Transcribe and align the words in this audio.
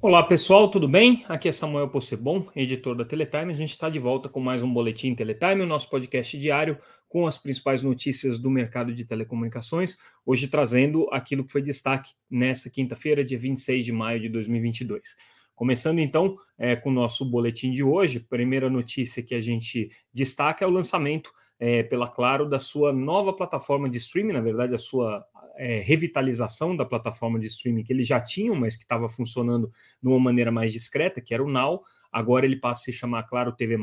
Olá 0.00 0.22
pessoal, 0.22 0.70
tudo 0.70 0.86
bem? 0.86 1.24
Aqui 1.28 1.48
é 1.48 1.52
Samuel 1.52 1.88
Possebon, 1.88 2.46
editor 2.54 2.94
da 2.94 3.04
Teletime. 3.04 3.52
A 3.52 3.56
gente 3.56 3.70
está 3.70 3.90
de 3.90 3.98
volta 3.98 4.28
com 4.28 4.38
mais 4.38 4.62
um 4.62 4.72
Boletim 4.72 5.12
Teletime, 5.12 5.62
o 5.62 5.66
nosso 5.66 5.90
podcast 5.90 6.38
diário 6.38 6.78
com 7.08 7.26
as 7.26 7.36
principais 7.36 7.82
notícias 7.82 8.38
do 8.38 8.48
mercado 8.48 8.94
de 8.94 9.04
telecomunicações. 9.04 9.96
Hoje 10.24 10.46
trazendo 10.46 11.08
aquilo 11.10 11.44
que 11.44 11.50
foi 11.50 11.62
destaque 11.62 12.12
nessa 12.30 12.70
quinta-feira, 12.70 13.24
dia 13.24 13.36
26 13.36 13.84
de 13.84 13.90
maio 13.90 14.20
de 14.20 14.28
2022. 14.28 15.16
Começando 15.56 15.98
então 15.98 16.36
é, 16.56 16.76
com 16.76 16.90
o 16.90 16.92
nosso 16.92 17.28
boletim 17.28 17.72
de 17.72 17.82
hoje, 17.82 18.20
primeira 18.20 18.70
notícia 18.70 19.20
que 19.20 19.34
a 19.34 19.40
gente 19.40 19.90
destaca 20.14 20.64
é 20.64 20.68
o 20.68 20.70
lançamento 20.70 21.32
é, 21.58 21.82
pela 21.82 22.06
Claro 22.06 22.48
da 22.48 22.60
sua 22.60 22.92
nova 22.92 23.32
plataforma 23.32 23.90
de 23.90 23.98
streaming, 23.98 24.34
na 24.34 24.40
verdade, 24.40 24.76
a 24.76 24.78
sua 24.78 25.26
é, 25.58 25.80
revitalização 25.80 26.76
da 26.76 26.84
plataforma 26.84 27.38
de 27.38 27.48
streaming 27.48 27.82
que 27.82 27.92
eles 27.92 28.06
já 28.06 28.20
tinham, 28.20 28.54
mas 28.54 28.76
que 28.76 28.84
estava 28.84 29.08
funcionando 29.08 29.70
de 30.00 30.08
uma 30.08 30.18
maneira 30.18 30.52
mais 30.52 30.72
discreta, 30.72 31.20
que 31.20 31.34
era 31.34 31.42
o 31.42 31.50
Now. 31.50 31.82
Agora 32.10 32.46
ele 32.46 32.56
passa 32.56 32.82
a 32.82 32.84
se 32.84 32.92
chamar 32.92 33.24
Claro 33.24 33.52
TV, 33.52 33.76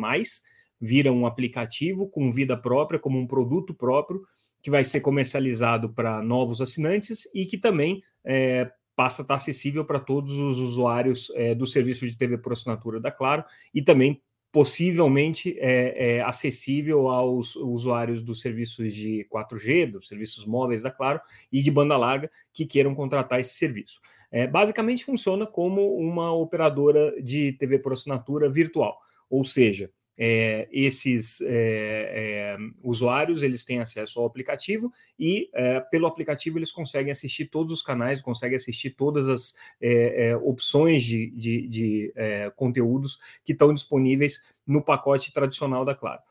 vira 0.79 1.11
um 1.11 1.25
aplicativo 1.25 2.09
com 2.09 2.31
vida 2.31 2.57
própria, 2.57 2.99
como 2.99 3.19
um 3.19 3.27
produto 3.27 3.73
próprio, 3.73 4.23
que 4.61 4.71
vai 4.71 4.83
ser 4.83 5.01
comercializado 5.01 5.93
para 5.93 6.23
novos 6.23 6.61
assinantes 6.61 7.29
e 7.35 7.45
que 7.45 7.57
também 7.57 8.01
é, 8.23 8.71
passa 8.95 9.21
a 9.21 9.23
estar 9.23 9.35
acessível 9.35 9.85
para 9.85 9.99
todos 9.99 10.37
os 10.37 10.57
usuários 10.57 11.31
é, 11.35 11.53
do 11.53 11.67
serviço 11.67 12.07
de 12.07 12.17
TV 12.17 12.37
por 12.37 12.53
assinatura 12.53 12.99
da 12.99 13.11
Claro 13.11 13.43
e 13.73 13.81
também 13.81 14.21
possivelmente 14.55 15.53
é, 15.59 16.15
é, 16.15 16.21
acessível 16.21 17.09
aos 17.09 17.57
usuários 17.57 18.21
dos 18.21 18.39
serviços 18.39 18.93
de 18.93 19.27
4G, 19.29 19.91
dos 19.91 20.07
serviços 20.07 20.45
móveis 20.45 20.81
da 20.81 20.89
Claro 20.89 21.19
e 21.51 21.61
de 21.61 21.69
banda 21.69 21.97
larga 21.97 22.31
que 22.53 22.65
queiram 22.65 22.95
contratar 22.95 23.41
esse 23.41 23.55
serviço. 23.55 23.99
É, 24.31 24.47
basicamente 24.47 25.03
funciona 25.03 25.45
como 25.45 25.97
uma 25.97 26.33
operadora 26.33 27.21
de 27.21 27.51
TV 27.51 27.79
por 27.79 27.91
assinatura 27.91 28.49
virtual, 28.49 28.97
ou 29.29 29.43
seja, 29.43 29.91
é, 30.17 30.67
esses 30.71 31.41
é, 31.41 31.47
é, 31.47 32.57
usuários 32.83 33.43
eles 33.43 33.65
têm 33.65 33.79
acesso 33.79 34.19
ao 34.19 34.25
aplicativo 34.25 34.91
e 35.19 35.49
é, 35.53 35.79
pelo 35.79 36.07
aplicativo 36.07 36.57
eles 36.57 36.71
conseguem 36.71 37.11
assistir 37.11 37.45
todos 37.45 37.73
os 37.73 37.81
canais, 37.81 38.21
conseguem 38.21 38.55
assistir 38.55 38.91
todas 38.91 39.27
as 39.27 39.55
é, 39.81 40.29
é, 40.29 40.37
opções 40.37 41.03
de, 41.03 41.29
de, 41.31 41.67
de 41.67 42.13
conteúdos 42.55 43.19
que 43.43 43.51
estão 43.51 43.73
disponíveis 43.73 44.41
no 44.65 44.81
pacote 44.81 45.33
tradicional 45.33 45.83
da 45.83 45.95
Claro. 45.95 46.21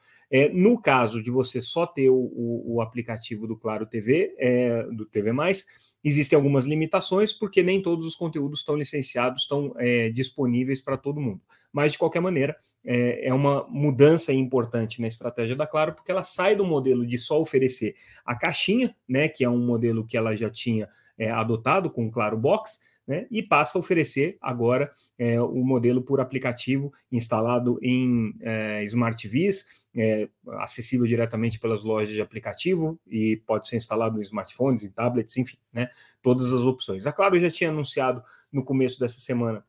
No 0.53 0.80
caso 0.80 1.22
de 1.22 1.30
você 1.30 1.61
só 1.61 1.86
ter 1.86 2.11
o, 2.11 2.17
o, 2.17 2.77
o 2.77 2.80
aplicativo 2.80 3.47
do 3.47 3.56
Claro 3.56 3.86
TV, 3.86 4.34
do 4.92 5.06
TV 5.06 5.33
existem 6.05 6.36
algumas 6.36 6.67
limitações, 6.67 7.33
porque 7.33 7.62
nem 7.62 7.80
todos 7.80 8.06
os 8.06 8.14
conteúdos 8.14 8.61
estão 8.61 8.77
licenciados, 8.77 9.42
estão 9.42 9.75
é, 9.78 10.11
disponíveis 10.11 10.80
para 10.80 10.98
todo 10.98 11.20
mundo. 11.20 11.41
Mas, 11.72 11.92
de 11.92 11.98
qualquer 11.98 12.20
maneira, 12.20 12.55
é, 12.84 13.28
é, 13.28 13.34
uma 13.34 13.67
mudança 13.69 14.33
importante 14.33 15.00
na 15.00 15.08
estratégia 15.08 15.56
da 15.56 15.67
Claro, 15.67 15.95
porque 15.95 16.12
ela 16.12 16.22
sai 16.22 16.55
do 16.55 16.64
modelo 16.64 17.06
de 17.06 17.17
só 17.17 17.41
oferecer 17.41 17.97
a 18.25 18.34
caixinha, 18.36 18.95
né, 19.08 19.28
que 19.28 19.42
é 19.42 19.48
um 19.48 19.64
modelo 19.64 20.06
que 20.06 20.17
ela 20.17 20.36
já 20.36 20.50
tinha 20.50 20.89
é, 21.17 21.30
adotado 21.30 21.91
com 21.91 22.06
o 22.06 22.11
Claro 22.11 22.36
Box, 22.36 22.78
né, 23.07 23.27
e 23.31 23.43
passa 23.43 23.77
a 23.77 23.81
oferecer 23.81 24.37
agora 24.41 24.91
é, 25.19 25.41
o 25.41 25.63
modelo 25.65 26.03
por 26.03 26.21
aplicativo 26.21 26.93
instalado 27.13 27.79
em 27.83 28.35
é, 28.41 28.83
Smart 28.85 29.21
TVs, 29.21 29.87
é, 29.95 30.29
acessível 30.59 31.07
diretamente 31.07 31.59
pelas 31.59 31.85
lojas 31.85 32.15
de 32.15 32.23
aplicativo 32.23 32.99
e 33.07 33.37
pode 33.47 33.69
ser 33.69 33.77
instalado 33.77 34.19
em 34.19 34.23
smartphones, 34.23 34.83
em 34.83 34.91
tablets, 34.91 35.37
enfim, 35.37 35.59
né, 35.73 35.89
todas 36.23 36.53
as 36.53 36.61
opções. 36.61 37.07
A 37.07 37.13
Claro 37.13 37.39
já 37.39 37.51
tinha 37.51 37.70
anunciado 37.70 38.23
no 38.53 38.64
começo 38.64 38.98
dessa 38.98 39.20
semana 39.20 39.64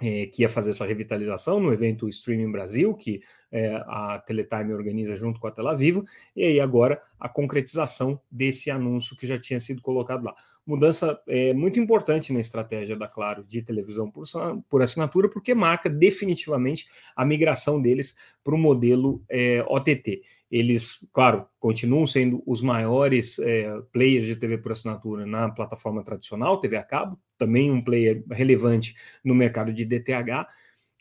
é, 0.00 0.26
que 0.26 0.42
ia 0.42 0.48
fazer 0.48 0.70
essa 0.70 0.84
revitalização 0.84 1.58
no 1.58 1.72
evento 1.72 2.08
Streaming 2.08 2.50
Brasil, 2.50 2.94
que 2.94 3.22
é, 3.50 3.76
a 3.86 4.22
Teletime 4.26 4.74
organiza 4.74 5.16
junto 5.16 5.40
com 5.40 5.46
a 5.46 5.50
Tela 5.50 5.74
Viva, 5.74 6.04
e 6.34 6.44
aí 6.44 6.60
agora 6.60 7.00
a 7.18 7.28
concretização 7.28 8.20
desse 8.30 8.70
anúncio 8.70 9.16
que 9.16 9.26
já 9.26 9.38
tinha 9.38 9.58
sido 9.58 9.80
colocado 9.80 10.24
lá. 10.24 10.34
Mudança 10.66 11.20
é, 11.28 11.54
muito 11.54 11.78
importante 11.78 12.32
na 12.32 12.40
estratégia 12.40 12.96
da 12.96 13.06
Claro 13.06 13.44
de 13.44 13.62
televisão 13.62 14.10
por, 14.10 14.24
por 14.68 14.82
assinatura, 14.82 15.28
porque 15.28 15.54
marca 15.54 15.88
definitivamente 15.88 16.88
a 17.14 17.24
migração 17.24 17.80
deles 17.80 18.16
para 18.42 18.54
o 18.54 18.58
modelo 18.58 19.22
é, 19.30 19.64
OTT. 19.68 20.22
Eles, 20.50 21.08
claro, 21.12 21.46
continuam 21.60 22.06
sendo 22.06 22.42
os 22.44 22.62
maiores 22.62 23.38
é, 23.38 23.72
players 23.92 24.26
de 24.26 24.34
TV 24.34 24.58
por 24.58 24.72
assinatura 24.72 25.24
na 25.24 25.48
plataforma 25.48 26.02
tradicional, 26.02 26.58
TV 26.58 26.76
a 26.76 26.82
cabo, 26.82 27.16
também 27.38 27.70
um 27.70 27.82
player 27.82 28.24
relevante 28.30 28.96
no 29.24 29.34
mercado 29.34 29.72
de 29.72 29.84
DTH, 29.84 30.48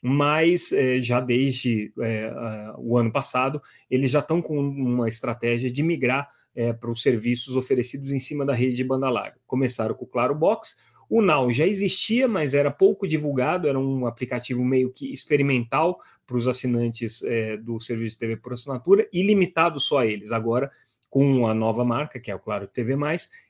mas 0.03 0.71
é, 0.71 1.01
já 1.01 1.19
desde 1.19 1.91
é, 2.01 2.31
o 2.77 2.97
ano 2.97 3.11
passado 3.11 3.59
eles 3.89 4.11
já 4.11 4.19
estão 4.19 4.41
com 4.41 4.59
uma 4.59 5.07
estratégia 5.07 5.71
de 5.71 5.81
migrar 5.81 6.29
é, 6.55 6.71
para 6.71 6.89
os 6.89 7.01
serviços 7.01 7.55
oferecidos 7.55 8.11
em 8.11 8.19
cima 8.19 8.45
da 8.45 8.53
rede 8.53 8.75
de 8.75 8.83
banda 8.83 9.09
larga. 9.09 9.37
Começaram 9.45 9.93
com 9.93 10.05
o 10.05 10.07
Claro 10.07 10.33
Box, 10.33 10.75
o 11.09 11.21
Now 11.21 11.49
já 11.51 11.67
existia, 11.67 12.27
mas 12.27 12.53
era 12.53 12.71
pouco 12.71 13.07
divulgado, 13.07 13.67
era 13.67 13.79
um 13.79 14.07
aplicativo 14.07 14.63
meio 14.63 14.91
que 14.91 15.13
experimental 15.13 15.99
para 16.25 16.37
os 16.37 16.47
assinantes 16.47 17.21
é, 17.23 17.57
do 17.57 17.79
serviço 17.79 18.13
de 18.13 18.19
TV 18.19 18.37
por 18.37 18.53
assinatura 18.53 19.07
e 19.13 19.21
limitado 19.21 19.79
só 19.79 19.99
a 19.99 20.07
eles. 20.07 20.31
Agora, 20.31 20.71
com 21.09 21.47
a 21.47 21.53
nova 21.53 21.85
marca, 21.85 22.19
que 22.19 22.31
é 22.31 22.35
o 22.35 22.39
Claro 22.39 22.67
TV, 22.67 22.95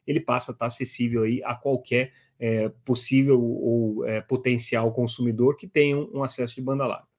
ele 0.05 0.19
passa 0.19 0.51
a 0.51 0.53
estar 0.53 0.65
acessível 0.65 1.23
aí 1.23 1.41
a 1.43 1.55
qualquer 1.55 2.11
é, 2.37 2.69
possível 2.83 3.41
ou 3.41 4.05
é, 4.05 4.21
potencial 4.21 4.91
consumidor 4.93 5.55
que 5.55 5.67
tenha 5.67 5.97
um 5.97 6.23
acesso 6.23 6.55
de 6.55 6.61
banda 6.61 6.85
larga. 6.85 7.14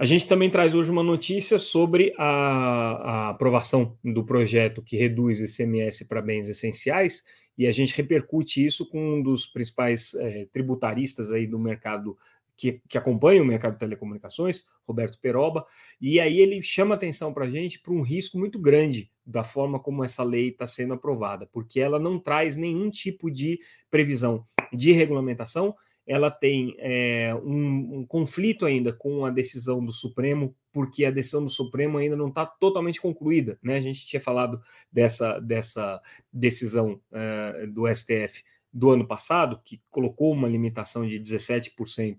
A 0.00 0.06
gente 0.06 0.26
também 0.26 0.48
traz 0.48 0.74
hoje 0.74 0.90
uma 0.90 1.02
notícia 1.02 1.58
sobre 1.58 2.14
a, 2.16 2.24
a 2.24 3.28
aprovação 3.28 3.98
do 4.02 4.24
projeto 4.24 4.80
que 4.80 4.96
reduz 4.96 5.38
o 5.40 5.44
ICMS 5.44 6.06
para 6.06 6.22
bens 6.22 6.48
essenciais 6.48 7.22
e 7.58 7.66
a 7.66 7.70
gente 7.70 7.94
repercute 7.94 8.64
isso 8.64 8.88
com 8.88 9.16
um 9.16 9.22
dos 9.22 9.46
principais 9.46 10.14
é, 10.14 10.46
tributaristas 10.54 11.30
aí 11.30 11.46
do 11.46 11.58
mercado 11.58 12.16
que, 12.56 12.80
que, 12.88 12.96
acompanha 12.96 13.42
o 13.42 13.44
mercado 13.44 13.74
de 13.74 13.78
telecomunicações, 13.78 14.64
Roberto 14.88 15.20
Peroba, 15.20 15.66
e 16.00 16.18
aí 16.18 16.38
ele 16.38 16.62
chama 16.62 16.94
atenção 16.94 17.34
para 17.34 17.44
a 17.44 17.50
gente 17.50 17.78
para 17.78 17.92
um 17.92 18.00
risco 18.00 18.38
muito 18.38 18.58
grande 18.58 19.10
da 19.26 19.44
forma 19.44 19.78
como 19.78 20.02
essa 20.02 20.24
lei 20.24 20.48
está 20.48 20.66
sendo 20.66 20.94
aprovada, 20.94 21.46
porque 21.52 21.78
ela 21.78 21.98
não 21.98 22.18
traz 22.18 22.56
nenhum 22.56 22.88
tipo 22.88 23.30
de 23.30 23.60
previsão 23.90 24.44
de 24.72 24.92
regulamentação 24.92 25.76
ela 26.10 26.28
tem 26.28 26.74
é, 26.78 27.32
um, 27.36 28.00
um, 28.00 28.04
conflito 28.04 28.66
ainda 28.66 28.92
com 28.92 29.24
a 29.24 29.30
decisão 29.30 29.84
do 29.84 29.92
Supremo, 29.92 30.52
porque 30.72 31.04
a 31.04 31.10
decisão 31.10 31.44
do 31.44 31.48
Supremo 31.48 31.98
ainda 31.98 32.16
não 32.16 32.26
está 32.26 32.44
totalmente 32.44 33.00
concluída. 33.00 33.56
Né? 33.62 33.76
A 33.76 33.80
gente 33.80 34.04
tinha 34.04 34.20
falado 34.20 34.60
dessa, 34.90 35.38
dessa 35.38 36.02
decisão 36.32 37.00
é, 37.12 37.64
do 37.68 37.86
STF 37.94 38.42
do 38.72 38.90
ano 38.90 39.06
passado, 39.06 39.60
que 39.64 39.80
colocou 39.88 40.32
uma 40.32 40.48
limitação 40.48 41.06
de 41.06 41.20
17% 41.20 42.16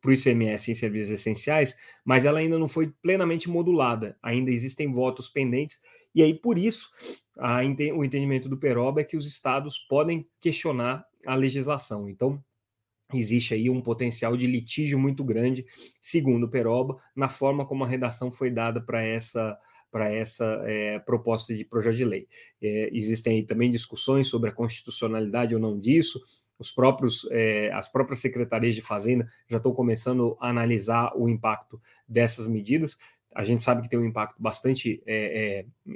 para 0.00 0.10
o 0.10 0.14
ICMS 0.14 0.70
em 0.70 0.74
serviços 0.74 1.12
essenciais, 1.12 1.76
mas 2.02 2.24
ela 2.24 2.38
ainda 2.38 2.58
não 2.58 2.66
foi 2.66 2.94
plenamente 3.02 3.50
modulada, 3.50 4.16
ainda 4.22 4.50
existem 4.50 4.90
votos 4.90 5.28
pendentes, 5.28 5.82
e 6.14 6.22
aí 6.22 6.32
por 6.32 6.56
isso 6.56 6.88
a, 7.36 7.58
o 7.94 8.04
entendimento 8.04 8.48
do 8.48 8.56
Peroba 8.56 9.02
é 9.02 9.04
que 9.04 9.18
os 9.18 9.26
estados 9.26 9.78
podem 9.78 10.26
questionar 10.40 11.04
a 11.26 11.34
legislação. 11.34 12.08
Então, 12.08 12.42
existe 13.12 13.54
aí 13.54 13.70
um 13.70 13.80
potencial 13.80 14.36
de 14.36 14.46
litígio 14.46 14.98
muito 14.98 15.24
grande, 15.24 15.64
segundo 16.00 16.44
o 16.44 16.48
Peroba, 16.48 16.96
na 17.14 17.28
forma 17.28 17.64
como 17.66 17.84
a 17.84 17.86
redação 17.86 18.30
foi 18.30 18.50
dada 18.50 18.80
para 18.80 19.02
essa 19.02 19.58
para 19.90 20.12
essa 20.12 20.44
é, 20.66 20.98
proposta 20.98 21.54
de 21.54 21.64
projeto 21.64 21.96
de 21.96 22.04
lei. 22.04 22.28
É, 22.60 22.90
existem 22.92 23.36
aí 23.36 23.42
também 23.42 23.70
discussões 23.70 24.28
sobre 24.28 24.50
a 24.50 24.52
constitucionalidade 24.52 25.54
ou 25.54 25.60
não 25.60 25.78
disso. 25.78 26.20
Os 26.58 26.70
próprios, 26.70 27.26
é, 27.30 27.72
as 27.72 27.90
próprias 27.90 28.20
secretarias 28.20 28.74
de 28.74 28.82
Fazenda 28.82 29.26
já 29.48 29.56
estão 29.56 29.72
começando 29.72 30.36
a 30.42 30.50
analisar 30.50 31.12
o 31.16 31.26
impacto 31.26 31.80
dessas 32.06 32.46
medidas. 32.46 32.98
A 33.34 33.46
gente 33.46 33.62
sabe 33.62 33.80
que 33.80 33.88
tem 33.88 33.98
um 33.98 34.04
impacto 34.04 34.36
bastante 34.38 35.02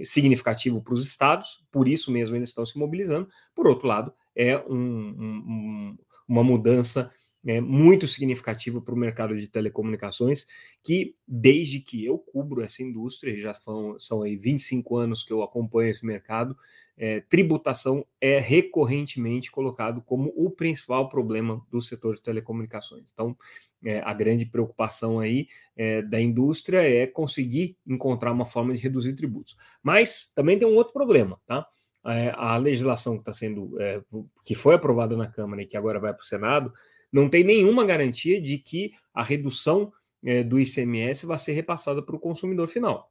significativo 0.05 0.81
para 0.81 0.95
os 0.95 1.07
estados, 1.07 1.63
por 1.71 1.87
isso 1.87 2.11
mesmo 2.11 2.35
eles 2.35 2.49
estão 2.49 2.65
se 2.65 2.79
mobilizando. 2.79 3.29
Por 3.55 3.67
outro 3.67 3.87
lado, 3.87 4.15
é 4.35 4.57
um, 4.59 4.77
um, 4.79 5.99
uma 6.33 6.43
mudança 6.43 7.13
é, 7.47 7.61
muito 7.61 8.09
significativa 8.09 8.81
para 8.81 8.95
o 8.95 8.97
mercado 8.97 9.37
de 9.37 9.49
telecomunicações, 9.49 10.47
que 10.83 11.15
desde 11.29 11.79
que 11.79 12.05
eu 12.05 12.17
cubro 12.19 12.63
essa 12.63 12.83
indústria, 12.83 13.37
já 13.39 13.53
são, 13.53 13.99
são 13.99 14.23
aí 14.23 14.37
25 14.37 14.97
anos 14.97 15.23
que 15.23 15.33
eu 15.33 15.43
acompanho 15.43 15.91
esse 15.91 16.07
mercado, 16.07 16.57
é, 16.97 17.21
tributação 17.21 18.07
é 18.21 18.39
recorrentemente 18.39 19.51
colocado 19.51 20.01
como 20.03 20.33
o 20.37 20.51
principal 20.51 21.09
problema 21.09 21.65
do 21.71 21.81
setor 21.83 22.15
de 22.15 22.23
telecomunicações. 22.23 23.11
Então, 23.13 23.37
é, 23.85 24.01
a 24.01 24.15
grande 24.15 24.47
preocupação 24.47 25.19
aí 25.19 25.49
é, 25.77 26.01
da 26.01 26.21
indústria 26.21 26.79
é 26.79 27.07
conseguir 27.07 27.77
encontrar 27.87 28.33
uma 28.33 28.47
forma 28.47 28.73
de 28.73 28.79
reduzir 28.79 29.15
tributos. 29.15 29.57
Mas 29.83 30.33
também 30.35 30.59
tem 30.59 30.69
um 30.69 30.77
outro 30.77 30.93
problema, 30.93 31.41
tá? 31.47 31.67
É, 32.07 32.33
a 32.37 32.57
legislação 32.57 33.15
que 33.15 33.23
está 33.23 33.33
sendo, 33.33 33.81
é, 33.81 34.03
que 34.45 34.55
foi 34.55 34.75
aprovada 34.75 35.17
na 35.17 35.27
Câmara 35.27 35.63
e 35.63 35.67
que 35.67 35.77
agora 35.77 36.01
vai 36.01 36.13
para 36.13 36.23
o 36.23 36.27
Senado, 36.27 36.73
não 37.13 37.29
tem 37.29 37.45
nenhuma 37.45 37.85
garantia 37.85 38.41
de 38.41 38.59
que 38.59 38.93
a 39.13 39.23
redução 39.23 39.93
é, 40.25 40.43
do 40.43 40.59
ICMS 40.59 41.27
vai 41.27 41.39
ser 41.39 41.53
repassada 41.53 42.03
para 42.03 42.17
o 42.17 42.21
consumidor 42.21 42.69
final. 42.69 43.11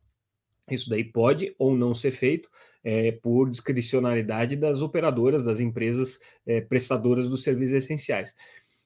Isso 0.70 0.90
daí 0.90 1.04
pode 1.04 1.56
ou 1.58 1.76
não 1.76 1.94
ser 1.94 2.12
feito 2.12 2.50
é, 2.84 3.12
por 3.12 3.50
discricionalidade 3.50 4.56
das 4.56 4.82
operadoras, 4.82 5.44
das 5.44 5.60
empresas 5.60 6.20
é, 6.46 6.62
prestadoras 6.62 7.28
dos 7.28 7.44
serviços 7.44 7.76
essenciais. 7.76 8.34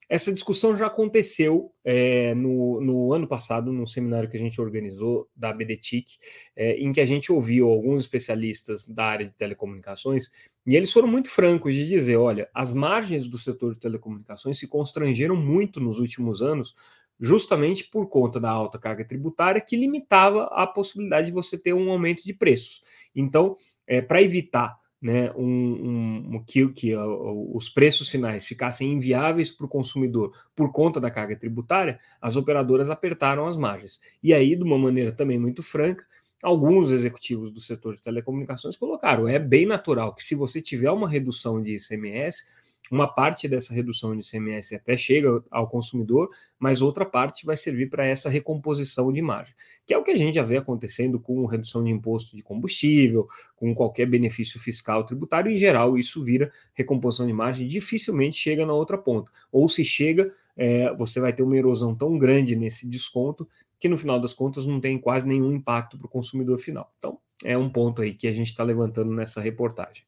Essa 0.08 0.32
discussão 0.32 0.76
já 0.76 0.86
aconteceu 0.86 1.72
é, 1.84 2.32
no, 2.34 2.80
no, 2.80 3.12
ano 3.12 3.26
passado, 3.26 3.72
num 3.72 3.86
seminário 3.86 4.30
que 4.30 4.36
a 4.36 4.40
gente 4.40 4.60
organizou 4.60 5.28
da 5.34 5.52
BDTIC, 5.52 6.16
é, 6.54 6.78
em 6.78 6.92
que 6.92 7.00
a 7.00 7.06
gente 7.06 7.32
ouviu 7.32 7.68
alguns 7.68 8.02
especialistas 8.02 8.86
da 8.86 9.04
área 9.04 9.26
de 9.26 9.32
telecomunicações, 9.32 10.30
e 10.64 10.76
eles 10.76 10.92
foram 10.92 11.08
muito 11.08 11.28
francos 11.28 11.74
de 11.74 11.88
dizer: 11.88 12.16
olha, 12.16 12.48
as 12.54 12.72
margens 12.72 13.26
do 13.26 13.36
setor 13.36 13.74
de 13.74 13.80
telecomunicações 13.80 14.58
se 14.58 14.68
constrangeram 14.68 15.34
muito 15.34 15.80
nos 15.80 15.98
últimos 15.98 16.40
anos, 16.40 16.74
justamente 17.18 17.84
por 17.84 18.08
conta 18.08 18.38
da 18.38 18.50
alta 18.50 18.78
carga 18.78 19.04
tributária, 19.04 19.60
que 19.60 19.76
limitava 19.76 20.44
a 20.52 20.66
possibilidade 20.68 21.28
de 21.28 21.32
você 21.32 21.58
ter 21.58 21.72
um 21.72 21.90
aumento 21.90 22.22
de 22.24 22.32
preços. 22.32 22.82
Então, 23.14 23.56
é, 23.86 24.00
para 24.00 24.22
evitar 24.22 24.78
né, 25.00 25.30
um, 25.36 26.36
um, 26.36 26.44
que, 26.44 26.66
que 26.68 26.96
os 26.96 27.68
preços 27.68 28.08
finais 28.08 28.46
ficassem 28.46 28.92
inviáveis 28.92 29.52
para 29.52 29.66
o 29.66 29.68
consumidor 29.68 30.32
por 30.54 30.72
conta 30.72 31.00
da 31.00 31.10
carga 31.10 31.36
tributária, 31.36 32.00
as 32.20 32.36
operadoras 32.36 32.90
apertaram 32.90 33.46
as 33.46 33.56
margens. 33.56 34.00
E 34.22 34.32
aí, 34.32 34.56
de 34.56 34.62
uma 34.62 34.78
maneira 34.78 35.12
também 35.12 35.38
muito 35.38 35.62
franca, 35.62 36.04
alguns 36.42 36.90
executivos 36.90 37.50
do 37.50 37.60
setor 37.60 37.94
de 37.94 38.02
telecomunicações 38.02 38.76
colocaram: 38.76 39.28
é 39.28 39.38
bem 39.38 39.66
natural 39.66 40.14
que 40.14 40.24
se 40.24 40.34
você 40.34 40.60
tiver 40.60 40.90
uma 40.90 41.08
redução 41.08 41.62
de 41.62 41.76
ICMS, 41.76 42.44
uma 42.90 43.08
parte 43.08 43.48
dessa 43.48 43.74
redução 43.74 44.16
de 44.16 44.24
ICMS 44.24 44.74
até 44.74 44.96
chega 44.96 45.42
ao 45.50 45.68
consumidor, 45.68 46.28
mas 46.58 46.82
outra 46.82 47.04
parte 47.04 47.44
vai 47.44 47.56
servir 47.56 47.90
para 47.90 48.06
essa 48.06 48.28
recomposição 48.28 49.12
de 49.12 49.20
margem, 49.20 49.54
que 49.84 49.92
é 49.92 49.98
o 49.98 50.04
que 50.04 50.10
a 50.10 50.16
gente 50.16 50.36
já 50.36 50.42
vê 50.42 50.56
acontecendo 50.56 51.18
com 51.18 51.44
redução 51.46 51.82
de 51.82 51.90
imposto 51.90 52.36
de 52.36 52.42
combustível, 52.42 53.26
com 53.56 53.74
qualquer 53.74 54.06
benefício 54.06 54.60
fiscal 54.60 55.04
tributário, 55.04 55.50
em 55.50 55.58
geral, 55.58 55.98
isso 55.98 56.22
vira 56.22 56.50
recomposição 56.74 57.26
de 57.26 57.32
margem, 57.32 57.66
dificilmente 57.66 58.36
chega 58.36 58.64
na 58.64 58.72
outra 58.72 58.96
ponta. 58.96 59.32
Ou 59.50 59.68
se 59.68 59.84
chega, 59.84 60.30
é, 60.56 60.94
você 60.94 61.20
vai 61.20 61.32
ter 61.32 61.42
uma 61.42 61.56
erosão 61.56 61.94
tão 61.94 62.16
grande 62.16 62.54
nesse 62.54 62.88
desconto 62.88 63.48
que 63.78 63.88
no 63.88 63.96
final 63.96 64.20
das 64.20 64.32
contas 64.32 64.66
não 64.66 64.80
tem 64.80 64.98
quase 64.98 65.28
nenhum 65.28 65.52
impacto 65.52 65.98
para 65.98 66.06
o 66.06 66.10
consumidor 66.10 66.58
final. 66.58 66.92
Então, 66.98 67.18
é 67.44 67.56
um 67.56 67.70
ponto 67.70 68.02
aí 68.02 68.14
que 68.14 68.26
a 68.26 68.32
gente 68.32 68.48
está 68.48 68.64
levantando 68.64 69.12
nessa 69.12 69.40
reportagem. 69.40 70.04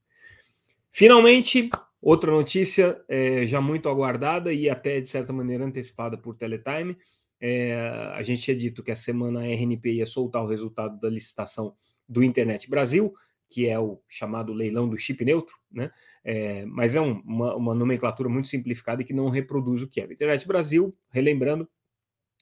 Finalmente, 0.91 1.71
Outra 2.01 2.31
notícia 2.31 3.03
é, 3.09 3.47
já 3.47 3.61
muito 3.61 3.89
aguardada 3.89 4.53
e 4.53 4.71
até 4.71 5.01
de 5.01 5.09
certa 5.09 5.33
maneira 5.33 5.65
antecipada 5.65 6.17
por 6.17 6.37
Teletime. 6.37 6.97
É, 7.41 7.77
a 8.15 8.23
gente 8.23 8.43
tinha 8.43 8.57
dito 8.57 8.83
que 8.83 8.91
a 8.91 8.97
semana 8.97 9.41
a 9.41 9.47
RNP 9.47 9.95
ia 9.95 10.07
soltar 10.07 10.43
o 10.43 10.49
resultado 10.49 10.99
da 11.01 11.09
licitação 11.09 11.75
do 12.09 12.23
Internet 12.23 12.71
Brasil, 12.71 13.13
que 13.51 13.67
é 13.67 13.79
o 13.79 14.01
chamado 14.09 14.53
leilão 14.53 14.89
do 14.89 14.97
chip 14.97 15.25
neutro, 15.25 15.57
né? 15.71 15.91
É, 16.25 16.65
mas 16.67 16.95
é 16.95 17.01
um, 17.01 17.21
uma, 17.21 17.57
uma, 17.57 17.75
nomenclatura 17.75 18.29
muito 18.29 18.49
simplificada 18.49 19.03
e 19.03 19.05
que 19.05 19.15
não 19.15 19.29
reproduz 19.29 19.83
o 19.83 19.89
que 19.89 20.01
é. 20.01 20.05
Internet 20.05 20.47
Brasil, 20.47 20.95
relembrando, 21.11 21.69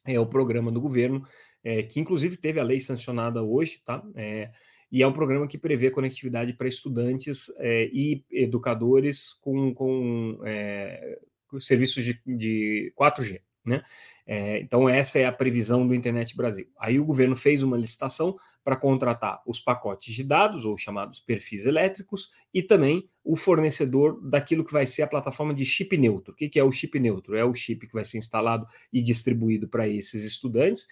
é 0.07 0.21
o 0.21 0.27
programa 0.27 0.71
do 0.71 0.81
governo, 0.81 1.23
é, 1.63 1.83
que 1.83 2.01
inclusive 2.01 2.37
teve 2.37 2.61
a 2.61 2.65
lei 2.65 2.81
sancionada 2.81 3.43
hoje, 3.43 3.81
tá? 3.85 4.03
É, 4.15 4.51
e 4.91 5.03
é 5.03 5.07
um 5.07 5.13
programa 5.13 5.49
que 5.49 5.59
prevê 5.59 5.91
conectividade 5.91 6.53
para 6.53 6.69
estudantes 6.69 7.47
é, 7.59 7.91
e 7.93 8.25
educadores 8.31 9.33
com, 9.41 9.75
com, 9.75 10.41
é, 10.45 11.19
com 11.49 11.59
serviços 11.59 12.05
de, 12.05 12.21
de 12.25 12.93
4G. 12.97 13.41
Né? 13.67 13.83
É, 14.27 14.61
então, 14.61 14.89
essa 14.89 15.19
é 15.19 15.25
a 15.25 15.33
previsão 15.33 15.87
do 15.87 15.95
Internet 15.95 16.37
Brasil. 16.37 16.67
Aí 16.79 16.99
o 16.99 17.05
governo 17.05 17.35
fez 17.35 17.63
uma 17.63 17.77
licitação 17.77 18.37
para 18.65 18.77
contratar 18.77 19.43
os 19.47 19.61
pacotes 19.61 20.15
de 20.15 20.25
dados, 20.25 20.65
ou 20.65 20.79
chamados 20.79 21.21
perfis 21.21 21.67
elétricos, 21.67 22.31
e 22.53 22.63
também 22.63 23.09
o 23.25 23.37
fornecedor 23.37 24.21
daquilo 24.29 24.65
que 24.65 24.73
vai 24.73 24.87
ser 24.87 25.03
a 25.03 25.07
plataforma 25.07 25.53
de 25.53 25.65
chip 25.65 25.97
neutro. 25.97 26.33
O 26.33 26.37
que, 26.37 26.49
que 26.49 26.59
é 26.59 26.65
o 26.65 26.73
chip 26.73 26.99
neutro? 26.99 27.37
É 27.37 27.45
o 27.45 27.55
chip 27.55 27.87
que 27.87 27.95
vai 27.95 28.05
ser 28.05 28.19
instalado 28.19 28.67
e 28.93 29.03
distribuído 29.03 29.69
para 29.69 29.89
esses 29.89 30.25
estudantes 30.25 30.87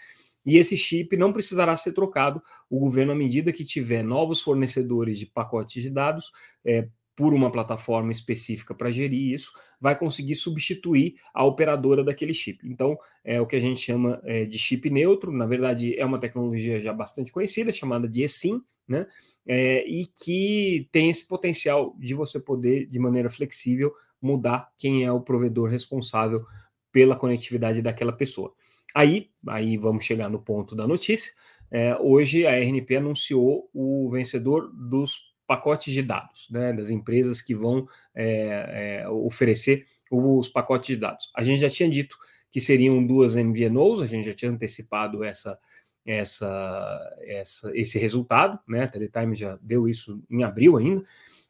e 0.44 0.58
esse 0.58 0.76
chip 0.76 1.16
não 1.16 1.32
precisará 1.32 1.76
ser 1.76 1.92
trocado. 1.92 2.42
O 2.68 2.78
governo, 2.78 3.12
à 3.12 3.14
medida 3.14 3.52
que 3.52 3.64
tiver 3.64 4.02
novos 4.02 4.40
fornecedores 4.40 5.18
de 5.18 5.26
pacotes 5.26 5.82
de 5.82 5.90
dados, 5.90 6.30
é, 6.64 6.88
por 7.16 7.32
uma 7.32 7.50
plataforma 7.50 8.10
específica 8.10 8.74
para 8.74 8.90
gerir 8.90 9.32
isso, 9.32 9.52
vai 9.80 9.96
conseguir 9.96 10.34
substituir 10.34 11.14
a 11.32 11.44
operadora 11.44 12.02
daquele 12.02 12.34
chip. 12.34 12.66
Então, 12.68 12.98
é 13.24 13.40
o 13.40 13.46
que 13.46 13.56
a 13.56 13.60
gente 13.60 13.80
chama 13.80 14.20
é, 14.24 14.44
de 14.44 14.58
chip 14.58 14.90
neutro, 14.90 15.30
na 15.30 15.46
verdade, 15.46 15.98
é 15.98 16.04
uma 16.04 16.18
tecnologia 16.18 16.80
já 16.80 16.92
bastante 16.92 17.32
conhecida, 17.32 17.72
chamada 17.72 18.08
de 18.08 18.22
eSIM, 18.22 18.62
né? 18.86 19.06
É, 19.46 19.86
e 19.88 20.06
que 20.06 20.88
tem 20.92 21.08
esse 21.08 21.26
potencial 21.26 21.96
de 21.98 22.14
você 22.14 22.38
poder, 22.38 22.86
de 22.86 22.98
maneira 22.98 23.30
flexível, 23.30 23.92
mudar 24.20 24.70
quem 24.76 25.04
é 25.04 25.12
o 25.12 25.20
provedor 25.20 25.70
responsável 25.70 26.44
pela 26.92 27.16
conectividade 27.16 27.80
daquela 27.80 28.12
pessoa. 28.12 28.52
Aí, 28.94 29.30
aí 29.48 29.76
vamos 29.76 30.04
chegar 30.04 30.28
no 30.28 30.38
ponto 30.38 30.76
da 30.76 30.86
notícia. 30.86 31.32
É, 31.70 31.96
hoje 32.00 32.46
a 32.46 32.52
RNP 32.52 32.96
anunciou 32.96 33.68
o 33.72 34.08
vencedor 34.10 34.70
dos 34.72 35.33
pacotes 35.46 35.92
de 35.92 36.02
dados, 36.02 36.48
né, 36.50 36.72
das 36.72 36.90
empresas 36.90 37.42
que 37.42 37.54
vão 37.54 37.86
é, 38.14 39.02
é, 39.02 39.08
oferecer 39.08 39.86
os 40.10 40.48
pacotes 40.48 40.88
de 40.88 40.96
dados. 40.96 41.30
A 41.34 41.42
gente 41.42 41.60
já 41.60 41.70
tinha 41.70 41.88
dito 41.88 42.16
que 42.50 42.60
seriam 42.60 43.04
duas 43.04 43.36
MVNOs, 43.36 44.00
a 44.00 44.06
gente 44.06 44.26
já 44.26 44.34
tinha 44.34 44.50
antecipado 44.50 45.24
essa, 45.24 45.58
essa, 46.06 47.16
essa, 47.22 47.70
esse 47.76 47.98
resultado, 47.98 48.58
né? 48.68 48.84
A 48.84 48.88
Teletime 48.88 49.34
já 49.34 49.58
deu 49.60 49.88
isso 49.88 50.22
em 50.30 50.44
abril 50.44 50.76
ainda. 50.76 51.02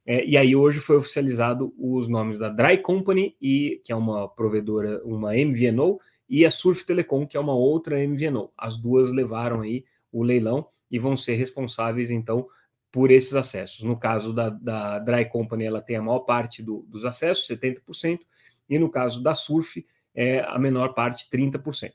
É, 0.06 0.25
e 0.25 0.37
aí 0.37 0.55
hoje 0.55 0.81
foi 0.81 0.96
oficializado 0.96 1.75
os 1.79 2.08
nomes 2.08 2.38
da 2.38 2.49
Dry 2.49 2.79
Company 2.79 3.37
e 3.41 3.81
que 3.85 3.93
é 3.93 3.96
uma 3.96 4.29
provedora, 4.29 5.02
uma 5.05 5.32
MVNO 5.32 5.99
e 6.29 6.44
a 6.44 6.50
Surf 6.50 6.85
Telecom, 6.85 7.26
que 7.26 7.37
é 7.37 7.41
uma 7.41 7.55
outra 7.55 7.99
MVNO. 8.06 8.50
As 8.56 8.76
duas 8.76 9.10
levaram 9.10 9.63
aí 9.63 9.84
o 10.13 10.22
leilão 10.22 10.67
e 10.91 10.98
vão 10.98 11.17
ser 11.17 11.34
responsáveis, 11.34 12.10
então, 12.10 12.46
por 12.94 13.10
esses 13.10 13.34
acessos. 13.34 13.82
No 13.82 13.98
caso 13.98 14.32
da, 14.32 14.51
da 14.51 15.01
Dry 15.01 15.29
Company, 15.29 15.65
ela 15.65 15.82
tem 15.82 15.96
a 15.96 16.03
maior 16.03 16.20
parte 16.20 16.63
do, 16.63 16.86
dos 16.89 17.05
acessos, 17.05 17.48
70%, 17.48 18.20
e 18.70 18.79
no 18.79 18.89
caso 18.89 19.20
da 19.20 19.34
Surf, 19.34 19.84
é 20.15 20.39
a 20.46 20.56
menor 20.60 20.94
parte, 20.94 21.27
30%. 21.29 21.91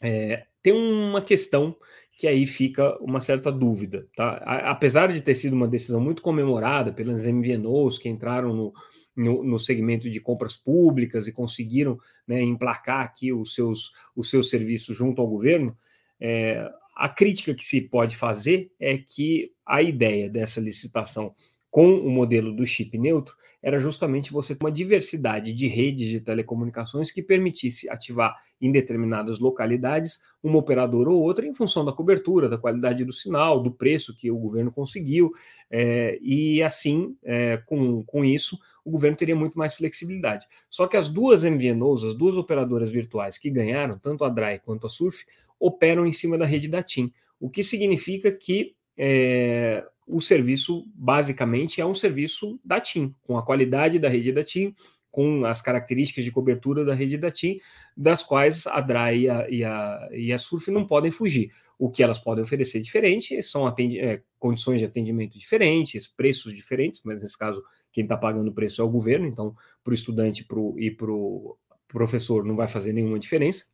É, 0.00 0.46
tem 0.62 0.72
uma 0.72 1.20
questão 1.20 1.76
que 2.16 2.28
aí 2.28 2.46
fica 2.46 2.96
uma 3.02 3.20
certa 3.20 3.50
dúvida, 3.50 4.06
tá? 4.14 4.36
Apesar 4.70 5.08
de 5.08 5.20
ter 5.20 5.34
sido 5.34 5.54
uma 5.54 5.66
decisão 5.66 6.00
muito 6.00 6.22
comemorada 6.22 6.92
pelas 6.92 7.26
MVNOs 7.26 7.98
que 7.98 8.08
entraram 8.08 8.54
no, 8.54 8.72
no, 9.16 9.42
no 9.42 9.58
segmento 9.58 10.08
de 10.08 10.20
compras 10.20 10.56
públicas 10.56 11.26
e 11.26 11.32
conseguiram 11.32 11.98
né, 12.28 12.40
emplacar 12.40 13.00
aqui 13.00 13.32
os 13.32 13.56
seus, 13.56 13.90
os 14.14 14.30
seus 14.30 14.50
serviços 14.50 14.96
junto 14.96 15.20
ao 15.20 15.26
governo, 15.26 15.76
é, 16.20 16.64
a 16.96 17.10
crítica 17.10 17.54
que 17.54 17.64
se 17.64 17.82
pode 17.82 18.16
fazer 18.16 18.72
é 18.80 18.96
que 18.96 19.52
a 19.66 19.82
ideia 19.82 20.30
dessa 20.30 20.60
licitação 20.60 21.34
com 21.70 21.94
o 21.94 22.10
modelo 22.10 22.54
do 22.54 22.66
chip 22.66 22.96
neutro 22.96 23.34
era 23.62 23.78
justamente 23.78 24.32
você 24.32 24.54
ter 24.54 24.64
uma 24.64 24.70
diversidade 24.70 25.52
de 25.52 25.66
redes 25.66 26.08
de 26.08 26.20
telecomunicações 26.20 27.10
que 27.10 27.22
permitisse 27.22 27.90
ativar 27.90 28.36
em 28.60 28.70
determinadas 28.70 29.38
localidades 29.38 30.22
uma 30.42 30.58
operadora 30.58 31.10
ou 31.10 31.20
outra 31.20 31.44
em 31.44 31.52
função 31.52 31.84
da 31.84 31.92
cobertura, 31.92 32.48
da 32.48 32.56
qualidade 32.56 33.04
do 33.04 33.12
sinal, 33.12 33.60
do 33.60 33.72
preço 33.72 34.16
que 34.16 34.30
o 34.30 34.38
governo 34.38 34.70
conseguiu, 34.70 35.32
é, 35.70 36.16
e 36.22 36.62
assim, 36.62 37.16
é, 37.24 37.56
com, 37.66 38.04
com 38.04 38.24
isso, 38.24 38.56
o 38.84 38.90
governo 38.90 39.16
teria 39.16 39.34
muito 39.34 39.58
mais 39.58 39.74
flexibilidade. 39.74 40.46
Só 40.70 40.86
que 40.86 40.96
as 40.96 41.08
duas 41.08 41.42
MVNOs, 41.42 42.04
as 42.04 42.14
duas 42.14 42.36
operadoras 42.36 42.90
virtuais 42.90 43.36
que 43.36 43.50
ganharam, 43.50 43.98
tanto 43.98 44.24
a 44.24 44.28
DRAI 44.28 44.60
quanto 44.60 44.86
a 44.86 44.90
SURF, 44.90 45.24
operam 45.58 46.06
em 46.06 46.12
cima 46.12 46.38
da 46.38 46.46
rede 46.46 46.68
da 46.68 46.82
TIM, 46.82 47.12
o 47.40 47.50
que 47.50 47.62
significa 47.62 48.30
que 48.30 48.76
é, 48.96 49.84
o 50.06 50.20
serviço 50.20 50.86
basicamente 50.94 51.80
é 51.80 51.86
um 51.86 51.94
serviço 51.94 52.60
da 52.64 52.80
TIM, 52.80 53.14
com 53.24 53.36
a 53.36 53.44
qualidade 53.44 53.98
da 53.98 54.08
rede 54.08 54.32
da 54.32 54.44
TIM, 54.44 54.74
com 55.10 55.44
as 55.46 55.62
características 55.62 56.24
de 56.24 56.30
cobertura 56.30 56.84
da 56.84 56.94
rede 56.94 57.16
da 57.16 57.30
TIM, 57.30 57.58
das 57.96 58.22
quais 58.22 58.66
a 58.66 58.80
DRAI 58.80 59.20
e 59.20 59.28
a, 59.28 59.50
e 59.50 59.64
a, 59.64 60.08
e 60.12 60.32
a 60.32 60.38
SURF 60.38 60.70
não 60.70 60.86
podem 60.86 61.10
fugir. 61.10 61.50
O 61.78 61.90
que 61.90 62.02
elas 62.02 62.18
podem 62.18 62.44
oferecer 62.44 62.80
diferente 62.80 63.42
são 63.42 63.66
é, 63.66 64.22
condições 64.38 64.78
de 64.78 64.86
atendimento 64.86 65.38
diferentes, 65.38 66.06
preços 66.06 66.54
diferentes, 66.54 67.00
mas 67.04 67.22
nesse 67.22 67.36
caso 67.36 67.62
quem 67.92 68.04
está 68.04 68.16
pagando 68.16 68.48
o 68.48 68.54
preço 68.54 68.80
é 68.80 68.84
o 68.84 68.90
governo, 68.90 69.26
então 69.26 69.54
para 69.82 69.90
o 69.90 69.94
estudante 69.94 70.44
pro, 70.44 70.78
e 70.78 70.90
para 70.90 71.10
o 71.10 71.56
professor 71.88 72.44
não 72.44 72.54
vai 72.54 72.68
fazer 72.68 72.92
nenhuma 72.92 73.18
diferença. 73.18 73.64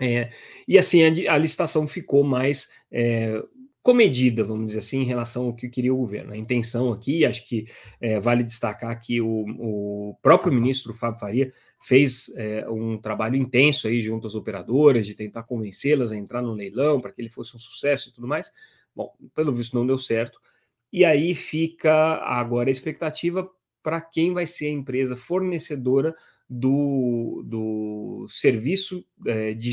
É, 0.00 0.30
e 0.66 0.78
assim 0.78 1.02
a, 1.02 1.34
a, 1.34 1.38
licitação 1.38 1.86
ficou 1.86 2.24
mais 2.24 2.70
é, 2.90 3.42
comedida, 3.82 4.44
vamos 4.44 4.66
dizer 4.66 4.78
assim, 4.78 5.00
em 5.00 5.04
relação 5.04 5.46
ao 5.46 5.54
que 5.54 5.68
queria 5.68 5.92
o 5.92 5.96
governo. 5.96 6.32
A 6.32 6.36
intenção 6.36 6.92
aqui, 6.92 7.26
acho 7.26 7.46
que 7.48 7.66
é, 8.00 8.20
vale 8.20 8.44
destacar 8.44 8.98
que 9.00 9.20
o, 9.20 9.44
o 9.58 10.16
próprio 10.22 10.52
ministro 10.52 10.94
Fábio 10.94 11.18
Faria 11.18 11.52
fez 11.80 12.32
é, 12.36 12.68
um 12.70 12.96
trabalho 12.96 13.34
intenso 13.34 13.88
aí 13.88 14.00
junto 14.00 14.26
às 14.26 14.36
operadoras 14.36 15.04
de 15.04 15.14
tentar 15.14 15.42
convencê-las 15.42 16.12
a 16.12 16.16
entrar 16.16 16.40
no 16.40 16.52
leilão 16.52 17.00
para 17.00 17.10
que 17.10 17.20
ele 17.20 17.28
fosse 17.28 17.56
um 17.56 17.58
sucesso 17.58 18.08
e 18.08 18.12
tudo 18.12 18.28
mais. 18.28 18.52
Bom, 18.94 19.12
pelo 19.34 19.52
visto 19.52 19.74
não 19.74 19.86
deu 19.86 19.98
certo. 19.98 20.40
E 20.92 21.04
aí 21.04 21.34
fica 21.34 21.92
agora 22.18 22.68
a 22.68 22.72
expectativa 22.72 23.50
para 23.82 24.00
quem 24.00 24.32
vai 24.32 24.46
ser 24.46 24.66
a 24.66 24.70
empresa 24.70 25.16
fornecedora 25.16 26.14
do, 26.54 27.42
do 27.46 28.26
serviço 28.28 29.02
é, 29.26 29.54
de, 29.54 29.70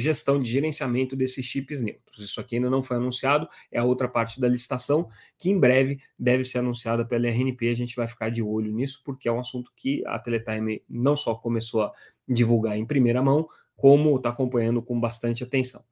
gestão, 0.00 0.40
de 0.42 0.50
gerenciamento 0.50 1.14
desses 1.14 1.44
chips 1.44 1.80
neutros. 1.80 2.18
Isso 2.18 2.40
aqui 2.40 2.56
ainda 2.56 2.68
não 2.68 2.82
foi 2.82 2.96
anunciado, 2.96 3.48
é 3.70 3.78
a 3.78 3.84
outra 3.84 4.08
parte 4.08 4.40
da 4.40 4.48
licitação, 4.48 5.08
que 5.38 5.50
em 5.50 5.58
breve 5.58 6.00
deve 6.18 6.42
ser 6.42 6.58
anunciada 6.58 7.04
pela 7.04 7.28
RNP. 7.28 7.68
A 7.68 7.76
gente 7.76 7.94
vai 7.94 8.08
ficar 8.08 8.28
de 8.28 8.42
olho 8.42 8.72
nisso, 8.72 9.02
porque 9.04 9.28
é 9.28 9.32
um 9.32 9.38
assunto 9.38 9.70
que 9.76 10.02
a 10.04 10.18
Teletime 10.18 10.82
não 10.90 11.14
só 11.14 11.32
começou 11.36 11.82
a 11.82 11.92
divulgar 12.28 12.76
em 12.76 12.84
primeira 12.84 13.22
mão, 13.22 13.48
como 13.76 14.16
está 14.16 14.30
acompanhando 14.30 14.82
com 14.82 14.98
bastante 14.98 15.44
atenção. 15.44 15.84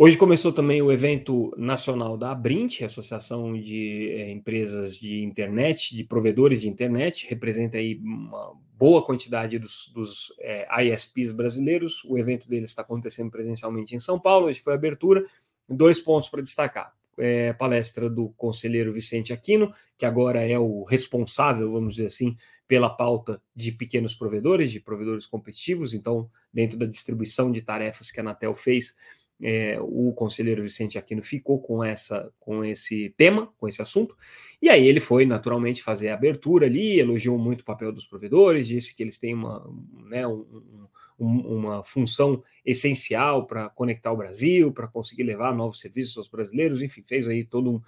Hoje 0.00 0.16
começou 0.16 0.52
também 0.52 0.80
o 0.80 0.92
evento 0.92 1.52
nacional 1.56 2.16
da 2.16 2.30
Abrint, 2.30 2.82
Associação 2.82 3.60
de 3.60 4.12
é, 4.12 4.30
Empresas 4.30 4.96
de 4.96 5.24
Internet, 5.24 5.96
de 5.96 6.04
provedores 6.04 6.60
de 6.60 6.68
internet, 6.68 7.26
representa 7.28 7.78
aí 7.78 7.96
uma 7.96 8.54
boa 8.74 9.04
quantidade 9.04 9.58
dos, 9.58 9.90
dos 9.92 10.32
é, 10.38 10.68
ISPs 10.84 11.32
brasileiros. 11.32 12.04
O 12.04 12.16
evento 12.16 12.48
deles 12.48 12.70
está 12.70 12.82
acontecendo 12.82 13.28
presencialmente 13.28 13.92
em 13.96 13.98
São 13.98 14.20
Paulo, 14.20 14.46
hoje 14.46 14.60
foi 14.60 14.72
a 14.72 14.76
abertura. 14.76 15.26
Dois 15.68 15.98
pontos 15.98 16.28
para 16.28 16.42
destacar. 16.42 16.94
É, 17.18 17.52
palestra 17.52 18.08
do 18.08 18.28
conselheiro 18.36 18.92
Vicente 18.92 19.32
Aquino, 19.32 19.74
que 19.98 20.06
agora 20.06 20.46
é 20.46 20.56
o 20.56 20.84
responsável, 20.84 21.72
vamos 21.72 21.96
dizer 21.96 22.06
assim, 22.06 22.36
pela 22.68 22.88
pauta 22.88 23.42
de 23.52 23.72
pequenos 23.72 24.14
provedores, 24.14 24.70
de 24.70 24.78
provedores 24.78 25.26
competitivos. 25.26 25.92
Então, 25.92 26.30
dentro 26.54 26.78
da 26.78 26.86
distribuição 26.86 27.50
de 27.50 27.62
tarefas 27.62 28.12
que 28.12 28.20
a 28.20 28.22
Anatel 28.22 28.54
fez, 28.54 28.94
é, 29.40 29.78
o 29.80 30.12
conselheiro 30.12 30.62
Vicente 30.62 30.98
Aquino 30.98 31.22
ficou 31.22 31.60
com 31.60 31.82
essa 31.82 32.32
com 32.40 32.64
esse 32.64 33.14
tema, 33.16 33.52
com 33.56 33.68
esse 33.68 33.80
assunto, 33.80 34.16
e 34.60 34.68
aí 34.68 34.86
ele 34.86 35.00
foi 35.00 35.24
naturalmente 35.24 35.82
fazer 35.82 36.08
a 36.08 36.14
abertura 36.14 36.66
ali, 36.66 36.98
elogiou 36.98 37.38
muito 37.38 37.60
o 37.60 37.64
papel 37.64 37.92
dos 37.92 38.04
provedores, 38.04 38.66
disse 38.66 38.94
que 38.94 39.02
eles 39.02 39.18
têm 39.18 39.34
uma, 39.34 39.64
né, 40.08 40.26
um, 40.26 40.88
um, 41.18 41.40
uma 41.56 41.84
função 41.84 42.42
essencial 42.64 43.46
para 43.46 43.68
conectar 43.70 44.12
o 44.12 44.16
Brasil, 44.16 44.72
para 44.72 44.88
conseguir 44.88 45.24
levar 45.24 45.54
novos 45.54 45.80
serviços 45.80 46.16
aos 46.16 46.28
brasileiros, 46.28 46.82
enfim, 46.82 47.02
fez 47.02 47.26
aí 47.26 47.44
todo 47.44 47.70
um, 47.72 47.80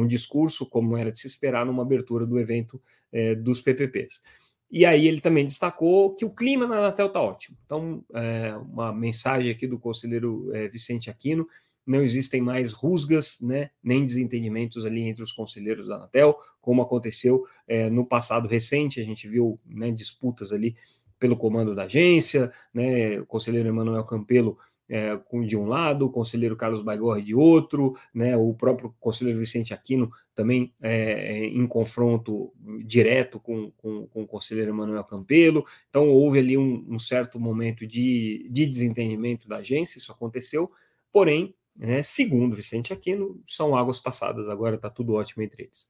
um 0.00 0.06
discurso, 0.06 0.68
como 0.68 0.96
era 0.96 1.12
de 1.12 1.18
se 1.18 1.26
esperar 1.26 1.66
numa 1.66 1.82
abertura 1.82 2.26
do 2.26 2.38
evento 2.38 2.80
é, 3.12 3.34
dos 3.34 3.60
PPPs. 3.60 4.22
E 4.70 4.84
aí 4.84 5.06
ele 5.06 5.20
também 5.20 5.46
destacou 5.46 6.14
que 6.14 6.24
o 6.24 6.30
clima 6.30 6.66
na 6.66 6.78
Anatel 6.78 7.06
está 7.06 7.20
ótimo. 7.20 7.56
Então, 7.64 8.04
é, 8.14 8.54
uma 8.56 8.92
mensagem 8.92 9.50
aqui 9.50 9.66
do 9.66 9.78
conselheiro 9.78 10.50
é, 10.54 10.68
Vicente 10.68 11.08
Aquino, 11.08 11.46
não 11.86 12.02
existem 12.02 12.42
mais 12.42 12.70
rusgas, 12.72 13.40
né, 13.40 13.70
nem 13.82 14.04
desentendimentos 14.04 14.84
ali 14.84 15.00
entre 15.00 15.22
os 15.22 15.32
conselheiros 15.32 15.88
da 15.88 15.94
Anatel, 15.94 16.38
como 16.60 16.82
aconteceu 16.82 17.46
é, 17.66 17.88
no 17.88 18.04
passado 18.04 18.46
recente, 18.46 19.00
a 19.00 19.04
gente 19.04 19.26
viu 19.26 19.58
né, 19.64 19.90
disputas 19.90 20.52
ali 20.52 20.76
pelo 21.18 21.34
comando 21.34 21.74
da 21.74 21.84
agência, 21.84 22.52
né, 22.74 23.18
o 23.18 23.24
conselheiro 23.24 23.68
Emanuel 23.68 24.04
Campelo 24.04 24.58
é, 24.88 25.18
de 25.46 25.56
um 25.56 25.66
lado, 25.66 26.06
o 26.06 26.10
conselheiro 26.10 26.56
Carlos 26.56 26.82
Baigorre 26.82 27.22
de 27.22 27.34
outro, 27.34 27.96
né, 28.12 28.36
o 28.36 28.54
próprio 28.54 28.94
conselheiro 28.98 29.38
Vicente 29.38 29.74
Aquino 29.74 30.10
também 30.34 30.72
é, 30.80 31.44
em 31.44 31.66
confronto 31.66 32.52
direto 32.84 33.38
com, 33.38 33.70
com, 33.72 34.06
com, 34.06 34.22
o 34.22 34.26
conselheiro 34.26 34.70
Emanuel 34.70 35.04
Campelo. 35.04 35.66
Então, 35.90 36.08
houve 36.08 36.38
ali 36.38 36.56
um, 36.56 36.86
um, 36.88 36.98
certo 36.98 37.38
momento 37.38 37.86
de, 37.86 38.46
de 38.50 38.66
desentendimento 38.66 39.48
da 39.48 39.56
agência, 39.56 39.98
isso 39.98 40.12
aconteceu, 40.12 40.70
porém, 41.12 41.54
né, 41.76 42.02
segundo 42.02 42.56
Vicente 42.56 42.92
Aquino, 42.92 43.40
são 43.46 43.76
águas 43.76 44.00
passadas, 44.00 44.48
agora 44.48 44.76
está 44.76 44.88
tudo 44.88 45.14
ótimo 45.14 45.42
entre 45.42 45.64
eles. 45.64 45.88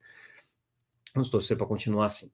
Vamos 1.15 1.31
torcer 1.31 1.57
para 1.57 1.67
continuar 1.67 2.07
assim. 2.07 2.31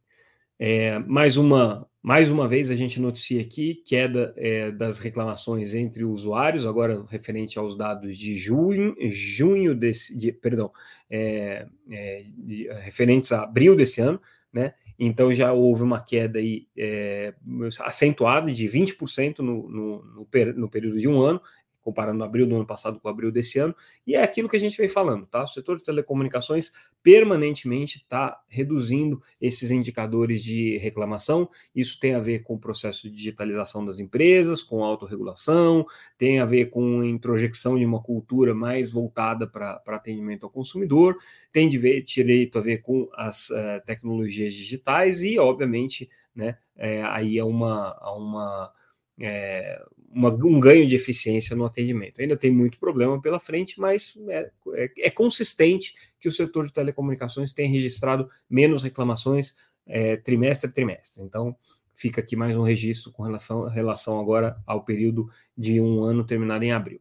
É, 0.58 0.98
mais, 1.00 1.36
uma, 1.36 1.88
mais 2.02 2.30
uma 2.30 2.46
vez 2.46 2.70
a 2.70 2.76
gente 2.76 3.00
noticia 3.00 3.40
aqui 3.40 3.82
queda 3.86 4.32
é, 4.36 4.70
das 4.70 4.98
reclamações 4.98 5.74
entre 5.74 6.04
usuários, 6.04 6.64
agora 6.64 7.04
referente 7.08 7.58
aos 7.58 7.76
dados 7.76 8.16
de 8.16 8.36
junho, 8.36 8.94
junho 9.10 9.74
desse, 9.74 10.16
de, 10.16 10.30
perdão, 10.30 10.70
é, 11.10 11.66
é, 11.90 12.24
de, 12.36 12.68
referentes 12.82 13.32
a 13.32 13.42
abril 13.42 13.74
desse 13.74 14.00
ano, 14.00 14.20
né? 14.52 14.74
Então 14.96 15.34
já 15.34 15.52
houve 15.52 15.82
uma 15.82 16.00
queda 16.00 16.38
aí, 16.38 16.68
é, 16.78 17.34
acentuada 17.80 18.52
de 18.52 18.68
20% 18.68 19.40
no, 19.40 19.68
no, 19.68 20.04
no, 20.04 20.28
no 20.54 20.68
período 20.68 21.00
de 21.00 21.08
um 21.08 21.20
ano, 21.20 21.40
comparando 21.84 22.24
abril 22.24 22.46
do 22.46 22.56
ano 22.56 22.66
passado 22.66 22.98
com 22.98 23.08
abril 23.08 23.30
desse 23.30 23.58
ano, 23.58 23.76
e 24.06 24.14
é 24.14 24.22
aquilo 24.22 24.48
que 24.48 24.56
a 24.56 24.60
gente 24.60 24.78
vem 24.78 24.88
falando, 24.88 25.26
tá? 25.26 25.44
O 25.44 25.46
setor 25.46 25.76
de 25.76 25.84
telecomunicações 25.84 26.72
permanentemente 27.02 27.98
está 27.98 28.40
reduzindo 28.48 29.20
esses 29.38 29.70
indicadores 29.70 30.42
de 30.42 30.78
reclamação. 30.78 31.50
Isso 31.74 32.00
tem 32.00 32.14
a 32.14 32.18
ver 32.18 32.42
com 32.42 32.54
o 32.54 32.58
processo 32.58 33.02
de 33.02 33.14
digitalização 33.14 33.84
das 33.84 33.98
empresas, 33.98 34.62
com 34.62 34.82
autorregulação, 34.82 35.84
tem 36.16 36.40
a 36.40 36.46
ver 36.46 36.70
com 36.70 37.04
introjecção 37.04 37.78
de 37.78 37.84
uma 37.84 38.02
cultura 38.02 38.54
mais 38.54 38.90
voltada 38.90 39.46
para 39.46 39.82
atendimento 39.86 40.44
ao 40.44 40.50
consumidor, 40.50 41.14
tem 41.52 41.68
de 41.68 41.76
ver, 41.76 42.02
direito 42.02 42.58
a 42.58 42.62
ver 42.62 42.78
com 42.78 43.10
as 43.14 43.50
uh, 43.50 43.84
tecnologias 43.84 44.54
digitais 44.54 45.22
e, 45.22 45.38
obviamente, 45.38 46.08
né, 46.34 46.56
é, 46.76 47.02
aí 47.02 47.38
é 47.38 47.44
uma, 47.44 47.94
uma 48.16 48.72
é, 49.20 49.80
uma, 50.10 50.30
um 50.30 50.58
ganho 50.58 50.86
de 50.86 50.96
eficiência 50.96 51.54
no 51.56 51.64
atendimento. 51.64 52.20
Ainda 52.20 52.36
tem 52.36 52.52
muito 52.52 52.78
problema 52.78 53.20
pela 53.20 53.40
frente, 53.40 53.80
mas 53.80 54.16
é, 54.28 54.50
é, 54.74 54.90
é 54.98 55.10
consistente 55.10 55.94
que 56.20 56.28
o 56.28 56.32
setor 56.32 56.66
de 56.66 56.72
telecomunicações 56.72 57.52
tem 57.52 57.70
registrado 57.70 58.28
menos 58.48 58.82
reclamações 58.82 59.54
é, 59.86 60.16
trimestre 60.16 60.68
a 60.68 60.72
trimestre. 60.72 61.22
Então, 61.22 61.56
fica 61.92 62.20
aqui 62.20 62.36
mais 62.36 62.56
um 62.56 62.62
registro 62.62 63.12
com 63.12 63.22
relação, 63.22 63.68
relação 63.68 64.18
agora 64.18 64.56
ao 64.66 64.84
período 64.84 65.28
de 65.56 65.80
um 65.80 66.02
ano 66.02 66.24
terminado 66.24 66.64
em 66.64 66.72
abril. 66.72 67.00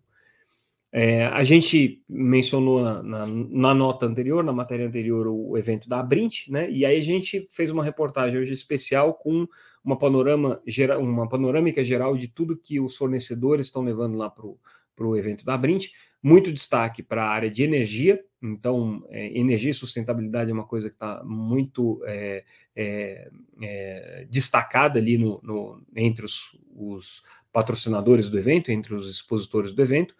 É, 0.96 1.26
a 1.26 1.44
gente 1.44 2.04
mencionou 2.08 2.84
na, 2.84 3.02
na, 3.02 3.26
na, 3.26 3.74
nota 3.74 4.06
anterior, 4.06 4.44
na 4.44 4.54
matéria 4.54 4.86
anterior, 4.86 5.26
o 5.28 5.58
evento 5.58 5.90
da 5.90 6.00
Abrint, 6.00 6.50
né? 6.50 6.70
E 6.70 6.86
aí 6.86 7.00
a 7.00 7.02
gente 7.02 7.48
fez 7.50 7.72
uma 7.72 7.84
reportagem 7.84 8.40
hoje 8.40 8.54
especial 8.54 9.16
com 9.16 9.48
uma 9.84 9.98
panorama 9.98 10.62
uma 11.00 11.28
panorâmica 11.28 11.84
geral 11.84 12.16
de 12.16 12.28
tudo 12.28 12.58
que 12.58 12.80
os 12.80 12.96
fornecedores 12.96 13.68
estão 13.68 13.84
levando 13.84 14.18
lá 14.18 14.30
para 14.30 15.08
o 15.08 15.18
evento 15.18 15.44
da 15.44 15.54
Abrint. 15.54 15.92
Muito 16.22 16.54
destaque 16.54 17.04
para 17.04 17.26
a 17.26 17.30
área 17.30 17.52
de 17.52 17.64
energia, 17.64 18.24
então 18.42 19.06
é, 19.10 19.38
energia 19.38 19.72
e 19.72 19.74
sustentabilidade 19.74 20.50
é 20.50 20.54
uma 20.54 20.66
coisa 20.66 20.90
que 20.90 20.96
está 20.96 21.22
muito 21.26 22.02
é, 22.06 22.46
é, 22.74 23.30
é, 23.62 24.28
destacada 24.30 25.00
ali 25.00 25.18
no, 25.18 25.42
no 25.44 25.82
entre 25.94 26.26
os, 26.26 26.58
os 26.74 27.22
patrocinadores 27.52 28.30
do 28.30 28.40
evento, 28.40 28.72
entre 28.72 28.96
os 28.96 29.10
expositores 29.10 29.74
do 29.74 29.82
evento. 29.82 30.16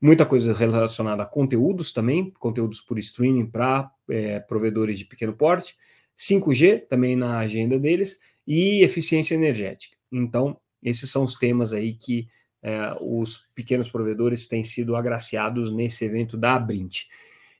Muita 0.00 0.26
coisa 0.26 0.52
relacionada 0.52 1.22
a 1.22 1.26
conteúdos 1.26 1.92
também, 1.92 2.30
conteúdos 2.38 2.80
por 2.80 2.98
streaming 2.98 3.46
para 3.46 3.90
é, 4.10 4.38
provedores 4.40 4.98
de 4.98 5.06
pequeno 5.06 5.32
porte, 5.32 5.76
5G 6.16 6.86
também 6.86 7.16
na 7.16 7.38
agenda 7.38 7.78
deles 7.78 8.18
e 8.48 8.82
eficiência 8.82 9.34
energética. 9.34 9.94
Então, 10.10 10.58
esses 10.82 11.10
são 11.10 11.24
os 11.24 11.34
temas 11.34 11.74
aí 11.74 11.92
que 11.92 12.26
é, 12.62 12.96
os 12.98 13.46
pequenos 13.54 13.90
provedores 13.90 14.46
têm 14.46 14.64
sido 14.64 14.96
agraciados 14.96 15.70
nesse 15.70 16.06
evento 16.06 16.34
da 16.34 16.54
Abrint. 16.54 17.06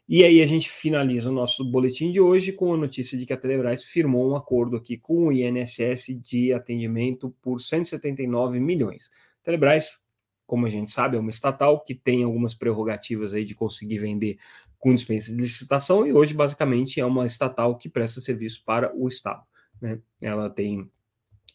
E 0.09 0.25
aí 0.25 0.41
a 0.41 0.47
gente 0.47 0.71
finaliza 0.71 1.29
o 1.29 1.35
nosso 1.35 1.63
boletim 1.71 2.11
de 2.11 2.19
hoje 2.19 2.53
com 2.53 2.73
a 2.73 2.79
notícia 2.79 3.19
de 3.19 3.27
que 3.27 3.33
a 3.35 3.37
Telebrás 3.37 3.85
firmou 3.85 4.31
um 4.31 4.35
acordo 4.35 4.79
aqui 4.79 4.97
com 4.97 5.27
o 5.27 5.33
INSS 5.33 6.19
de 6.25 6.55
atendimento 6.55 7.37
por 7.43 7.61
179 7.61 8.59
milhões. 8.59 9.11
Telebrás 9.45 10.03
como 10.49 10.65
a 10.65 10.71
gente 10.71 10.91
sabe, 10.91 11.15
é 11.15 11.21
uma 11.21 11.29
estatal 11.29 11.79
que 11.85 11.95
tem 11.95 12.25
algumas 12.25 12.55
prerrogativas 12.55 13.35
aí 13.35 13.45
de 13.45 13.55
conseguir 13.55 13.99
vender 13.99 14.39
com 14.79 14.95
dispensa 14.95 15.31
de 15.31 15.39
licitação 15.39 16.07
e 16.07 16.13
hoje 16.15 16.33
basicamente 16.33 16.99
é 16.99 17.05
uma 17.05 17.27
estatal 17.27 17.77
que 17.77 17.87
presta 17.87 18.19
serviço 18.19 18.65
para 18.65 18.91
o 18.97 19.07
Estado. 19.07 19.43
Né? 19.81 19.99
Ela 20.21 20.51
tem, 20.51 20.91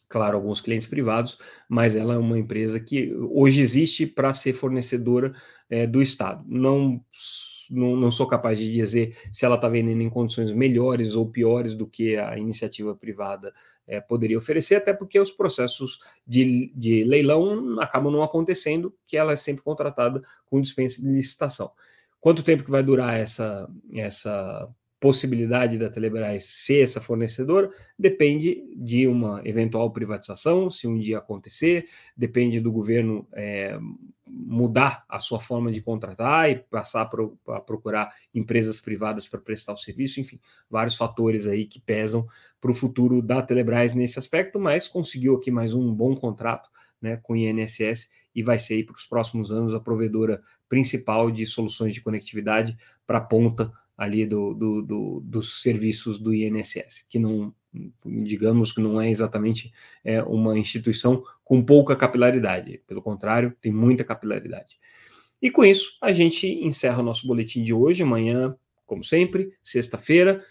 claro, 0.07 0.37
alguns 0.37 0.61
clientes 0.61 0.87
privados, 0.87 1.37
mas 1.67 1.95
ela 1.95 2.15
é 2.15 2.17
uma 2.17 2.37
empresa 2.37 2.79
que 2.79 3.13
hoje 3.31 3.61
existe 3.61 4.05
para 4.05 4.33
ser 4.33 4.53
fornecedora 4.53 5.33
é, 5.69 5.87
do 5.87 6.01
Estado. 6.01 6.43
Não, 6.47 7.03
não, 7.69 7.95
não, 7.95 8.11
sou 8.11 8.27
capaz 8.27 8.59
de 8.59 8.71
dizer 8.71 9.17
se 9.31 9.45
ela 9.45 9.55
está 9.55 9.67
vendendo 9.67 10.01
em 10.01 10.09
condições 10.09 10.51
melhores 10.51 11.15
ou 11.15 11.29
piores 11.29 11.75
do 11.75 11.87
que 11.87 12.15
a 12.15 12.37
iniciativa 12.37 12.95
privada 12.95 13.53
é, 13.87 13.99
poderia 13.99 14.37
oferecer, 14.37 14.75
até 14.75 14.93
porque 14.93 15.19
os 15.19 15.31
processos 15.31 15.99
de, 16.25 16.71
de 16.75 17.03
leilão 17.03 17.79
acabam 17.79 18.11
não 18.11 18.23
acontecendo, 18.23 18.95
que 19.05 19.17
ela 19.17 19.33
é 19.33 19.35
sempre 19.35 19.63
contratada 19.63 20.21
com 20.45 20.61
dispensa 20.61 21.01
de 21.01 21.07
licitação. 21.07 21.71
Quanto 22.19 22.43
tempo 22.43 22.63
que 22.63 22.71
vai 22.71 22.81
durar 22.81 23.19
essa, 23.19 23.69
essa 23.93 24.69
possibilidade 25.03 25.77
da 25.77 25.89
Telebrás 25.89 26.45
ser 26.45 26.81
essa 26.81 27.01
fornecedora 27.01 27.69
depende 27.99 28.63
de 28.73 29.05
uma 29.05 29.41
eventual 29.43 29.91
privatização, 29.91 30.71
se 30.71 30.87
um 30.87 30.97
dia 30.97 31.17
acontecer, 31.17 31.89
depende 32.15 32.61
do 32.61 32.71
governo 32.71 33.27
é, 33.33 33.77
mudar 34.25 35.03
a 35.09 35.19
sua 35.19 35.41
forma 35.41 35.73
de 35.73 35.81
contratar 35.81 36.49
e 36.49 36.55
passar 36.55 37.09
a 37.49 37.59
procurar 37.59 38.13
empresas 38.33 38.79
privadas 38.79 39.27
para 39.27 39.41
prestar 39.41 39.73
o 39.73 39.77
serviço, 39.77 40.21
enfim, 40.21 40.39
vários 40.69 40.95
fatores 40.95 41.47
aí 41.47 41.65
que 41.65 41.81
pesam 41.81 42.25
para 42.61 42.71
o 42.71 42.73
futuro 42.73 43.21
da 43.21 43.41
Telebrás 43.41 43.93
nesse 43.93 44.17
aspecto, 44.17 44.57
mas 44.57 44.87
conseguiu 44.87 45.35
aqui 45.35 45.51
mais 45.51 45.73
um 45.73 45.93
bom 45.93 46.15
contrato 46.15 46.69
né, 47.01 47.19
com 47.21 47.33
o 47.33 47.35
INSS 47.35 48.09
e 48.33 48.41
vai 48.41 48.57
ser 48.57 48.85
para 48.85 48.95
os 48.95 49.05
próximos 49.05 49.51
anos 49.51 49.73
a 49.73 49.81
provedora 49.81 50.41
principal 50.69 51.29
de 51.29 51.45
soluções 51.45 51.93
de 51.93 51.99
conectividade 51.99 52.77
para 53.05 53.17
a 53.17 53.21
ponta 53.21 53.69
ali 53.97 54.25
do, 54.25 54.53
do, 54.53 54.81
do, 54.81 55.19
dos 55.21 55.61
serviços 55.61 56.19
do 56.19 56.33
INSS, 56.33 57.05
que 57.07 57.19
não, 57.19 57.53
digamos 58.03 58.71
que 58.71 58.81
não 58.81 58.99
é 58.99 59.09
exatamente 59.09 59.71
é, 60.03 60.21
uma 60.23 60.57
instituição 60.57 61.23
com 61.43 61.63
pouca 61.63 61.95
capilaridade, 61.95 62.81
pelo 62.87 63.01
contrário, 63.01 63.55
tem 63.61 63.71
muita 63.71 64.03
capilaridade. 64.03 64.79
E 65.41 65.51
com 65.51 65.63
isso, 65.63 65.97
a 66.01 66.11
gente 66.11 66.47
encerra 66.47 66.99
o 67.01 67.05
nosso 67.05 67.27
boletim 67.27 67.63
de 67.63 67.73
hoje, 67.73 68.03
amanhã, 68.03 68.55
como 68.85 69.03
sempre, 69.03 69.53
sexta-feira, 69.61 70.43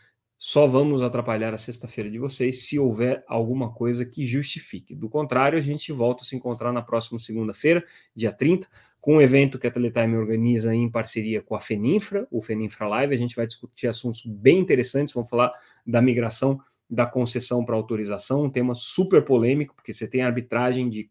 só 0.45 0.67
vamos 0.67 1.03
atrapalhar 1.03 1.55
a 1.55 1.57
sexta-feira 1.57 2.11
de 2.11 2.19
vocês 2.19 2.67
se 2.67 2.77
houver 2.77 3.25
alguma 3.29 3.73
coisa 3.73 4.05
que 4.05 4.27
justifique. 4.27 4.93
Do 4.93 5.09
contrário, 5.09 5.57
a 5.57 5.63
gente 5.63 5.93
volta 5.93 6.25
a 6.25 6.27
se 6.27 6.35
encontrar 6.35 6.73
na 6.73 6.83
próxima 6.83 7.21
segunda-feira, 7.21 7.85
dia 8.15 8.33
30, 8.33 8.69
com 9.03 9.17
um 9.17 9.21
evento 9.21 9.59
que 9.59 9.67
a 9.67 9.71
Teletime 9.71 10.17
organiza 10.17 10.73
em 10.73 10.89
parceria 10.89 11.43
com 11.43 11.57
a 11.57 11.61
Feninfra, 11.61 12.25
o 12.31 12.41
Feninfra 12.41 12.87
Live. 12.87 13.13
A 13.13 13.19
gente 13.19 13.35
vai 13.35 13.49
discutir 13.49 13.89
assuntos 13.89 14.23
bem 14.25 14.61
interessantes, 14.61 15.13
vamos 15.13 15.29
falar 15.29 15.53
da 15.85 16.01
migração 16.01 16.61
da 16.89 17.05
concessão 17.07 17.65
para 17.65 17.75
autorização, 17.75 18.45
um 18.45 18.51
tema 18.51 18.75
super 18.75 19.25
polêmico, 19.25 19.75
porque 19.75 19.95
você 19.95 20.07
tem 20.07 20.21
arbitragem 20.21 20.91
de 20.91 21.11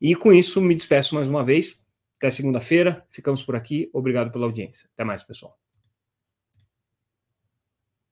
E 0.00 0.14
com 0.14 0.32
isso, 0.32 0.60
me 0.60 0.74
despeço 0.74 1.14
mais 1.14 1.28
uma 1.28 1.44
vez. 1.44 1.84
Até 2.18 2.30
segunda-feira. 2.30 3.04
Ficamos 3.10 3.42
por 3.42 3.54
aqui. 3.54 3.90
Obrigado 3.92 4.30
pela 4.30 4.46
audiência. 4.46 4.88
Até 4.94 5.04
mais, 5.04 5.22
pessoal. 5.22 5.58